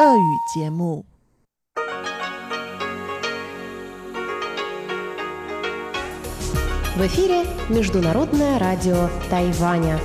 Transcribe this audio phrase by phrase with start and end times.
[0.00, 1.04] 俄语节目。
[6.96, 9.98] В эфире Международное радио Тайваня.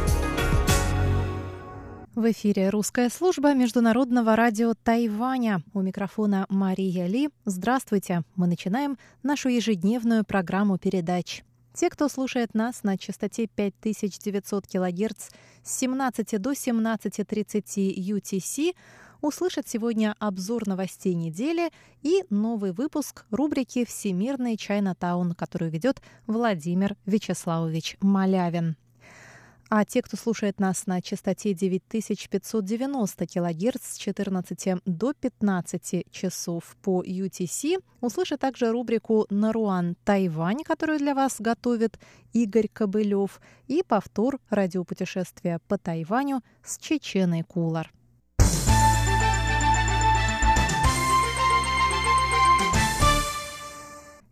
[2.15, 5.61] В эфире русская служба Международного радио Тайваня.
[5.73, 7.29] У микрофона Мария Ли.
[7.45, 8.23] Здравствуйте.
[8.35, 11.43] Мы начинаем нашу ежедневную программу передач.
[11.73, 15.29] Те, кто слушает нас на частоте 5900 кГц
[15.63, 18.75] с 17 до 17.30 UTC,
[19.26, 21.70] услышат сегодня обзор новостей недели
[22.02, 28.76] и новый выпуск рубрики «Всемирный Чайнатаун», которую ведет Владимир Вячеславович Малявин.
[29.68, 37.02] А те, кто слушает нас на частоте 9590 кГц с 14 до 15 часов по
[37.02, 41.98] UTC, услышат также рубрику «Наруан Тайвань», которую для вас готовит
[42.32, 47.90] Игорь Кобылев, и повтор радиопутешествия по Тайваню с Чеченой Кулар.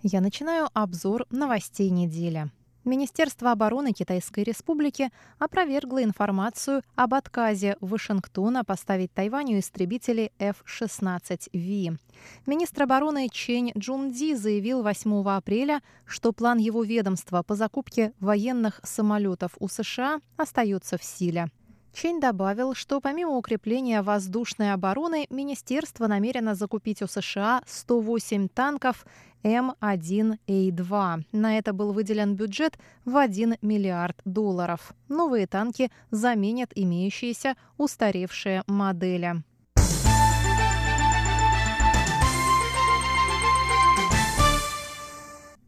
[0.06, 2.50] Я начинаю обзор новостей недели.
[2.84, 11.96] Министерство обороны Китайской Республики опровергло информацию об отказе Вашингтона поставить Тайваню истребители F-16V.
[12.44, 19.52] Министр обороны Чень Джунди заявил 8 апреля, что план его ведомства по закупке военных самолетов
[19.58, 21.50] у США остается в силе.
[21.94, 29.06] Чень добавил, что помимо укрепления воздушной обороны, министерство намерено закупить у США 108 танков
[29.44, 31.24] М1А2.
[31.30, 34.92] На это был выделен бюджет в 1 миллиард долларов.
[35.08, 39.44] Новые танки заменят имеющиеся устаревшие модели.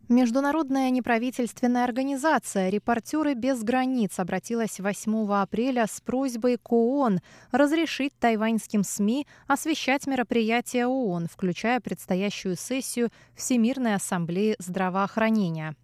[0.08, 7.18] Международная неправительственная организация «Репортеры без границ» обратилась 8 апреля с просьбой к ООН
[7.50, 15.74] разрешить тайваньским СМИ освещать мероприятия ООН, включая предстоящую сессию Всемирной ассамблеи здравоохранения.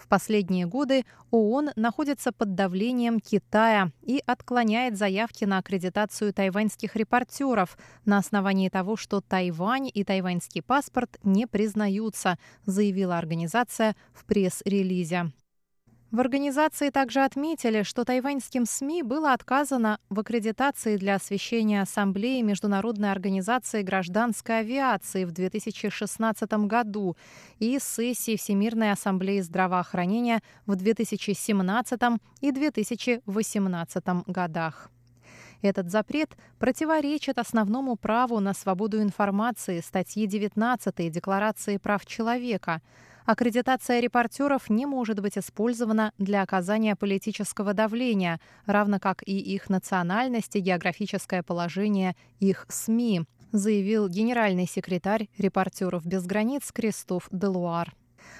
[0.00, 7.76] В последние годы ООН находится под давлением Китая и отклоняет заявки на аккредитацию тайваньских репортеров
[8.06, 15.32] на основании того, что Тайвань и тайваньский паспорт не признаются, заявила организация в пресс-релизе.
[16.10, 23.12] В организации также отметили, что тайваньским СМИ было отказано в аккредитации для освещения Ассамблеи Международной
[23.12, 27.16] организации гражданской авиации в 2016 году
[27.60, 32.00] и сессии Всемирной ассамблеи здравоохранения в 2017
[32.40, 34.90] и 2018 годах.
[35.62, 42.82] Этот запрет противоречит основному праву на свободу информации статьи 19 Декларации прав человека–
[43.26, 50.56] Аккредитация репортеров не может быть использована для оказания политического давления, равно как и их национальность
[50.56, 57.94] и географическое положение их СМИ, заявил генеральный секретарь «Репортеров без границ» Кристоф Делуар.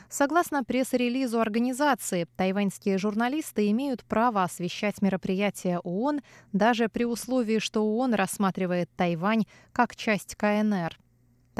[0.08, 6.20] Согласно пресс-релизу организации, тайваньские журналисты имеют право освещать мероприятия ООН
[6.52, 10.98] даже при условии, что ООН рассматривает Тайвань как часть КНР.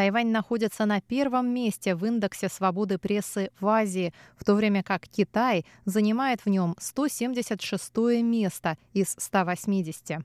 [0.01, 5.03] Тайвань находится на первом месте в индексе свободы прессы в Азии, в то время как
[5.03, 10.25] Китай занимает в нем 176 место из 180.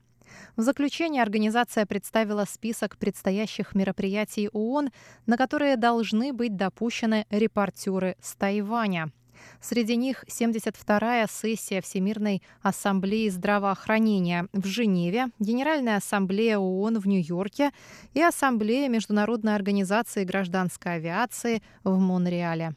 [0.56, 4.92] В заключение организация представила список предстоящих мероприятий ООН,
[5.26, 9.12] на которые должны быть допущены репортеры с Тайваня.
[9.60, 17.72] Среди них 72-я сессия Всемирной ассамблеи здравоохранения в Женеве, Генеральная ассамблея ООН в Нью-Йорке
[18.14, 22.74] и Ассамблея Международной организации гражданской авиации в Монреале.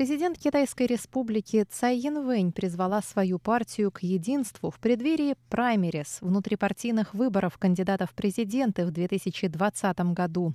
[0.00, 7.58] Президент Китайской республики Цай Янвэнь призвала свою партию к единству в преддверии праймерис внутрипартийных выборов
[7.58, 10.54] кандидатов в президенты в 2020 году.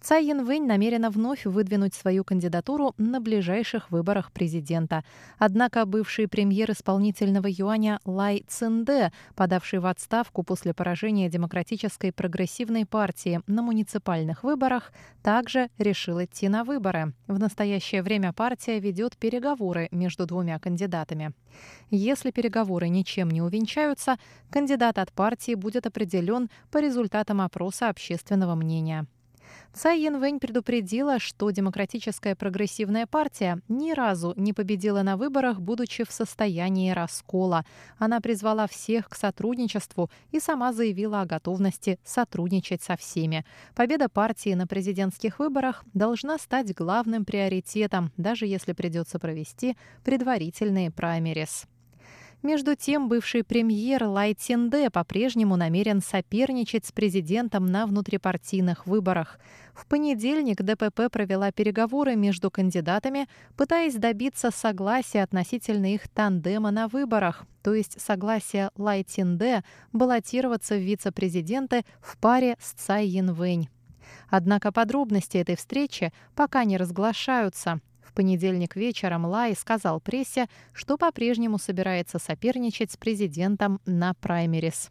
[0.00, 5.02] Цай Янвэнь намерена вновь выдвинуть свою кандидатуру на ближайших выборах президента.
[5.38, 13.40] Однако бывший премьер исполнительного юаня Лай Цинде, подавший в отставку после поражения Демократической прогрессивной партии
[13.46, 17.14] на муниципальных выборах, также решил идти на выборы.
[17.26, 21.32] В настоящее время партия ведет переговоры между двумя кандидатами.
[21.90, 24.18] Если переговоры ничем не увенчаются,
[24.50, 29.06] кандидат от партии будет определен по результатам опроса общественного мнения.
[29.72, 36.10] Цай Янвэнь предупредила, что Демократическая прогрессивная партия ни разу не победила на выборах, будучи в
[36.10, 37.64] состоянии раскола.
[37.98, 43.44] Она призвала всех к сотрудничеству и сама заявила о готовности сотрудничать со всеми.
[43.74, 51.66] Победа партии на президентских выборах должна стать главным приоритетом, даже если придется провести предварительные праймерис.
[52.44, 59.38] Между тем, бывший премьер Лай Цинде по-прежнему намерен соперничать с президентом на внутрипартийных выборах.
[59.72, 67.46] В понедельник ДПП провела переговоры между кандидатами, пытаясь добиться согласия относительно их тандема на выборах,
[67.62, 69.64] то есть согласия Лай Цинде
[69.94, 73.70] баллотироваться в вице-президенты в паре с Цай Янвэнь.
[74.28, 77.80] Однако подробности этой встречи пока не разглашаются
[78.14, 84.90] понедельник вечером Лай сказал прессе, что по-прежнему собирается соперничать с президентом на праймерис.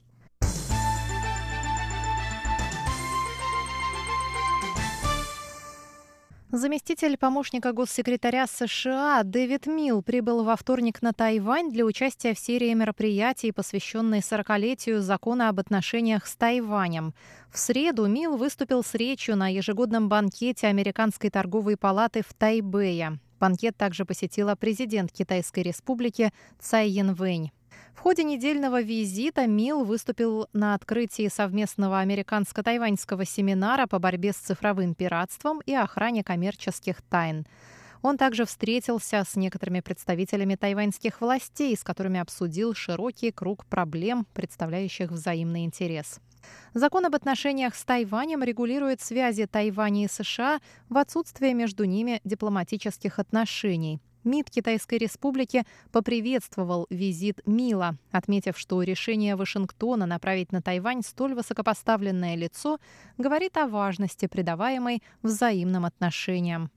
[6.56, 12.72] Заместитель помощника госсекретаря США Дэвид Милл прибыл во вторник на Тайвань для участия в серии
[12.76, 17.16] мероприятий, посвященной 40-летию закона об отношениях с Тайванем.
[17.52, 23.18] В среду Милл выступил с речью на ежегодном банкете Американской торговой палаты в Тайбэе.
[23.40, 27.50] Банкет также посетила президент Китайской республики Цай Янвэнь.
[27.94, 34.94] В ходе недельного визита Мил выступил на открытии совместного американско-тайваньского семинара по борьбе с цифровым
[34.96, 37.46] пиратством и охране коммерческих тайн.
[38.02, 45.10] Он также встретился с некоторыми представителями тайваньских властей, с которыми обсудил широкий круг проблем, представляющих
[45.10, 46.20] взаимный интерес.
[46.74, 50.60] Закон об отношениях с Тайванем регулирует связи Тайваня и США
[50.90, 54.02] в отсутствие между ними дипломатических отношений.
[54.24, 62.36] МИД Китайской Республики поприветствовал визит Мила, отметив, что решение Вашингтона направить на Тайвань столь высокопоставленное
[62.36, 62.80] лицо
[63.18, 66.72] говорит о важности придаваемой взаимным отношениям.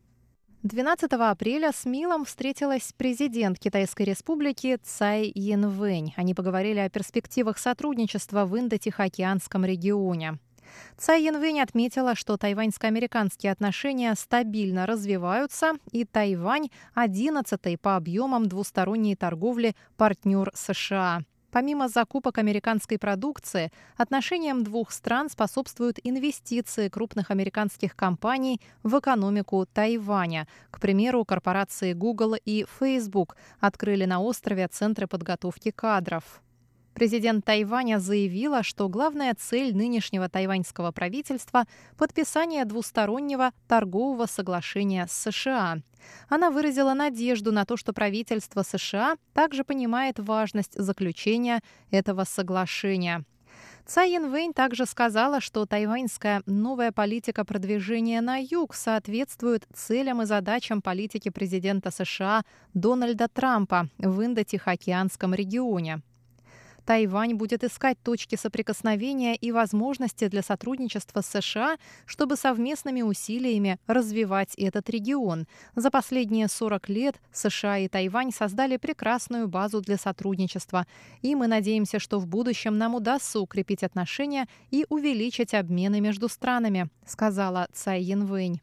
[0.62, 6.12] 12 апреля с Милом встретилась президент Китайской республики Цай Янвэнь.
[6.16, 10.38] Они поговорили о перспективах сотрудничества в Индо-Тихоокеанском регионе.
[10.96, 19.74] Цай Янвэнь отметила, что тайваньско-американские отношения стабильно развиваются, и Тайвань– 11 по объемам двусторонней торговли
[19.96, 21.22] партнер США.
[21.56, 30.46] Помимо закупок американской продукции, отношениям двух стран способствуют инвестиции крупных американских компаний в экономику Тайваня.
[30.70, 36.42] К примеру, корпорации Google и Facebook открыли на острове центры подготовки кадров.
[36.96, 41.66] Президент Тайваня заявила, что главная цель нынешнего тайваньского правительства–
[41.98, 45.76] подписание двустороннего торгового соглашения с США.
[46.30, 51.60] Она выразила надежду на то, что правительство США также понимает важность заключения
[51.90, 53.24] этого соглашения.
[53.84, 60.80] Цай Янвэнь также сказала, что тайваньская новая политика продвижения на юг соответствует целям и задачам
[60.80, 62.42] политики президента США
[62.72, 66.00] Дональда Трампа в Индо-Тихоокеанском регионе.
[66.86, 74.54] Тайвань будет искать точки соприкосновения и возможности для сотрудничества с США, чтобы совместными усилиями развивать
[74.56, 75.46] этот регион.
[75.74, 80.86] За последние 40 лет США и Тайвань создали прекрасную базу для сотрудничества,
[81.22, 86.88] и мы надеемся, что в будущем нам удастся укрепить отношения и увеличить обмены между странами,
[87.04, 88.60] сказала Цай Янвэнь.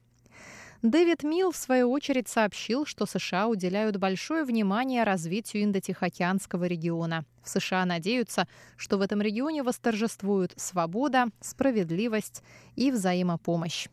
[0.84, 7.24] Дэвид Милл, в свою очередь, сообщил, что США уделяют большое внимание развитию Индо-Тихоокеанского региона.
[7.42, 12.44] В США надеются, что в этом регионе восторжествуют свобода, справедливость
[12.76, 13.88] и взаимопомощь.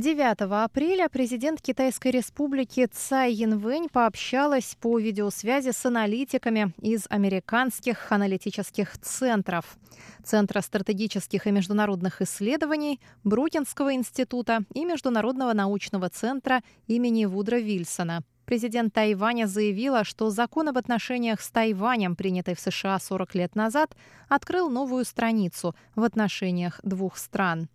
[0.00, 8.96] 9 апреля президент Китайской республики Цай Янвэнь пообщалась по видеосвязи с аналитиками из американских аналитических
[8.96, 9.76] центров.
[10.24, 18.22] Центра стратегических и международных исследований, Брукинского института и Международного научного центра имени Вудра Вильсона.
[18.46, 23.94] Президент Тайваня заявила, что закон об отношениях с Тайванем, принятый в США 40 лет назад,
[24.30, 27.68] открыл новую страницу в отношениях двух стран.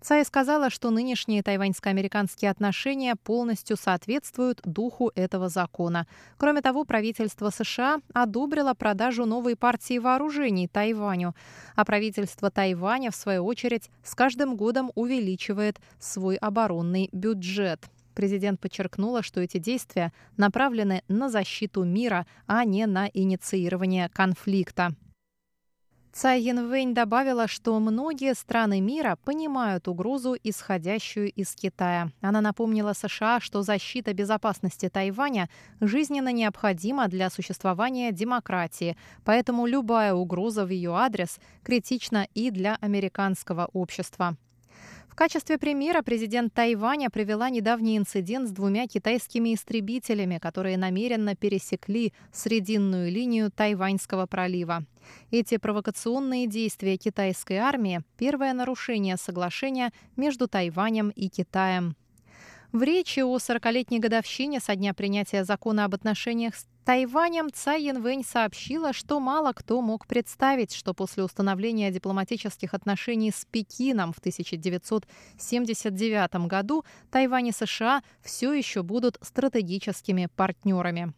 [0.00, 6.06] Цай сказала, что нынешние тайваньско-американские отношения полностью соответствуют духу этого закона.
[6.36, 11.34] Кроме того, правительство США одобрило продажу новой партии вооружений Тайваню,
[11.76, 17.88] а правительство Тайваня, в свою очередь, с каждым годом увеличивает свой оборонный бюджет.
[18.14, 24.94] Президент подчеркнула, что эти действия направлены на защиту мира, а не на инициирование конфликта.
[26.12, 32.10] Цай Янвэнь добавила, что многие страны мира понимают угрозу, исходящую из Китая.
[32.20, 35.48] Она напомнила США, что защита безопасности Тайваня
[35.80, 43.70] жизненно необходима для существования демократии, поэтому любая угроза в ее адрес критична и для американского
[43.72, 44.36] общества.
[45.12, 52.14] В качестве примера президент Тайваня привела недавний инцидент с двумя китайскими истребителями, которые намеренно пересекли
[52.32, 54.86] срединную линию Тайваньского пролива.
[55.30, 61.94] Эти провокационные действия китайской армии– первое нарушение соглашения между Тайванем и Китаем.
[62.72, 68.24] В речи о 40-летней годовщине со дня принятия закона об отношениях с Тайванем Цай Янвэнь
[68.24, 76.34] сообщила, что мало кто мог представить, что после установления дипломатических отношений с Пекином в 1979
[76.48, 81.12] году Тайвань и США все еще будут стратегическими партнерами.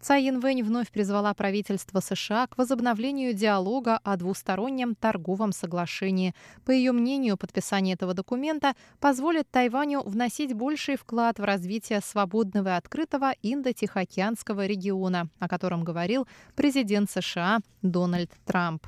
[0.00, 6.34] Цай Янвэнь вновь призвала правительство США к возобновлению диалога о двустороннем торговом соглашении.
[6.64, 12.78] По ее мнению, подписание этого документа позволит Тайваню вносить больший вклад в развитие свободного и
[12.78, 18.86] открытого Индо-Тихоокеанского региона, о котором говорил президент США Дональд Трамп.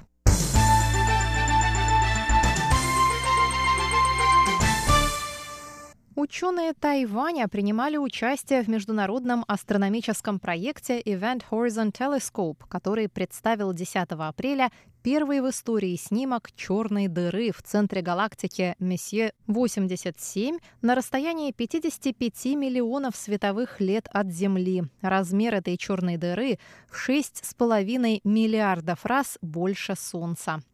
[6.20, 14.72] Ученые Тайваня принимали участие в международном астрономическом проекте Event Horizon Telescope, который представил 10 апреля
[15.04, 23.14] первый в истории снимок черной дыры в центре галактики Месье 87 на расстоянии 55 миллионов
[23.14, 24.82] световых лет от Земли.
[25.00, 26.58] Размер этой черной дыры
[26.90, 30.64] в 6,5 миллиардов раз больше Солнца.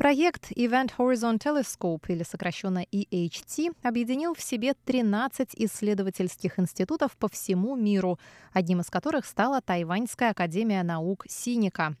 [0.00, 7.76] Проект Event Horizon Telescope, или сокращенно EHT, объединил в себе 13 исследовательских институтов по всему
[7.76, 8.18] миру,
[8.54, 11.96] одним из которых стала Тайваньская академия наук Синика.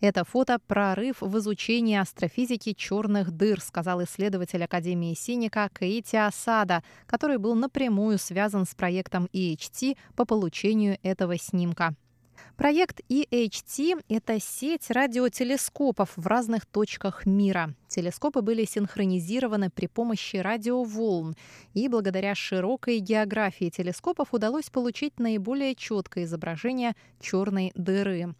[0.00, 7.38] Это фото– прорыв в изучении астрофизики черных дыр, сказал исследователь Академии Синика Кейти Асада, который
[7.38, 11.94] был напрямую связан с проектом EHT по получению этого снимка.
[12.58, 17.72] Проект EHT– это сеть радиотелескопов в разных точках мира.
[17.86, 21.36] Телескопы были синхронизированы при помощи радиоволн,
[21.74, 28.34] и благодаря широкой географии телескопов удалось получить наиболее четкое изображение черной дыры.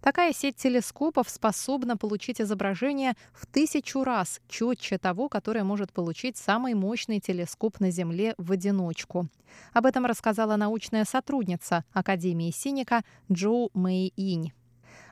[0.00, 6.74] Такая сеть телескопов способна получить изображение в тысячу раз четче того, которое может получить самый
[6.74, 9.28] мощный телескоп на Земле в одиночку.
[9.72, 14.52] Об этом рассказала научная сотрудница Академии Синика Джоу Мэй Инь.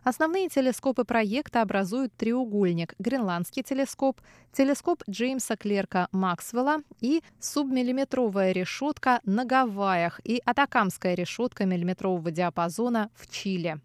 [0.05, 4.21] Основные телескопы проекта образуют треугольник– Гренландский телескоп,
[4.53, 13.31] телескоп Джеймса Клерка Максвелла и субмиллиметровая решетка на Гавайях и атакамская решетка миллиметрового диапазона в
[13.31, 13.81] Чили.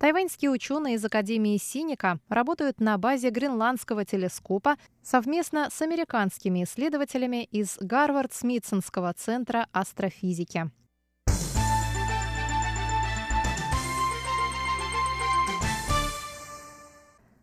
[0.00, 7.76] Тайваньские ученые из Академии Синика работают на базе гренландского телескопа совместно с американскими исследователями из
[7.80, 10.70] Гарвард-Смитсонского центра астрофизики.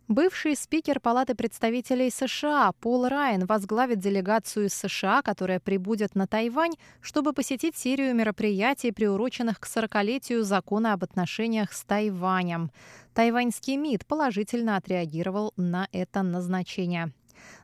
[0.07, 6.75] Бывший спикер Палаты представителей США Пол Райан возглавит делегацию из США, которая прибудет на Тайвань,
[7.01, 12.71] чтобы посетить серию мероприятий, приуроченных к 40-летию закона об отношениях с Тайванем.
[13.13, 17.11] Тайваньский МИД положительно отреагировал на это назначение.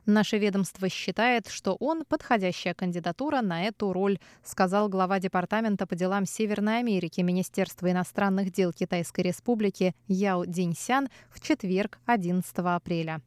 [0.06, 6.26] Наше ведомство считает, что он подходящая кандидатура на эту роль, сказал глава Департамента по делам
[6.26, 13.20] Северной Америки Министерства иностранных дел Китайской Республики Яо Диньсян в четверг, 11 апреля.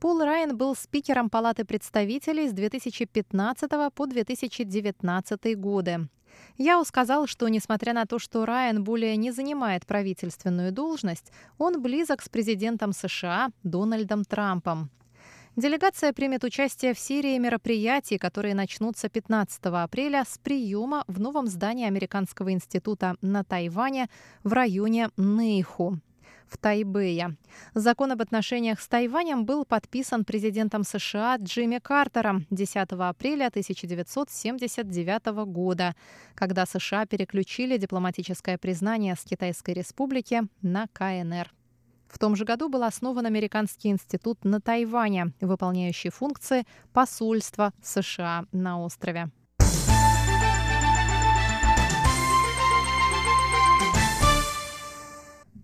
[0.00, 6.08] Пол Райан был спикером Палаты представителей с 2015 по 2019 годы.
[6.58, 12.22] Яо сказал, что несмотря на то, что Райан более не занимает правительственную должность, он близок
[12.22, 14.90] с президентом США Дональдом Трампом.
[15.56, 21.86] Делегация примет участие в серии мероприятий, которые начнутся 15 апреля с приема в новом здании
[21.86, 24.08] Американского института на Тайване
[24.42, 26.00] в районе Нейху
[26.48, 27.36] в Тайбэе.
[27.74, 35.94] Закон об отношениях с Тайванем был подписан президентом США Джимми Картером 10 апреля 1979 года,
[36.34, 41.52] когда США переключили дипломатическое признание с Китайской Республики на КНР.
[42.08, 48.80] В том же году был основан Американский институт на Тайване, выполняющий функции посольства США на
[48.80, 49.30] острове.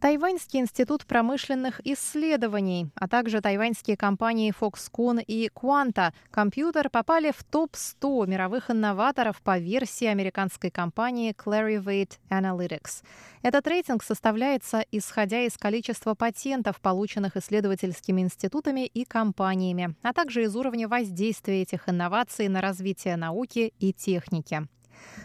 [0.00, 8.26] Тайваньский институт промышленных исследований, а также тайваньские компании Foxconn и Quanta Computer попали в топ-100
[8.26, 13.02] мировых инноваторов по версии американской компании Clarivate Analytics.
[13.42, 20.56] Этот рейтинг составляется исходя из количества патентов, полученных исследовательскими институтами и компаниями, а также из
[20.56, 24.66] уровня воздействия этих инноваций на развитие науки и техники.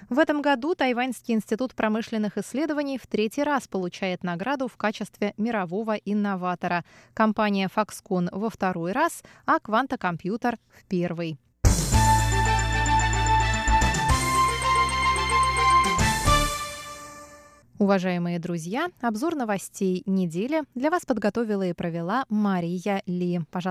[0.10, 5.96] В этом году Тайваньский институт промышленных исследований в третий раз получает награду в качестве мирового
[5.96, 6.86] инноватора.
[7.14, 11.40] Компания Foxconn во второй раз, а Quanta Computer в первый.
[17.78, 23.42] Уважаемые друзья, обзор новостей недели для вас подготовила и провела Мария Ли.
[23.52, 23.64] Пожалуйста,